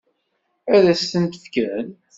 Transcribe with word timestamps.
Ad 0.75 0.85
s-ten-fken? 0.99 1.87